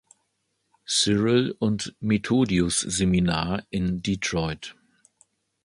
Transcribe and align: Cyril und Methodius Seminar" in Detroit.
Cyril 0.87 1.51
und 1.59 1.95
Methodius 2.01 2.79
Seminar" 2.79 3.61
in 3.69 4.01
Detroit. 4.01 4.73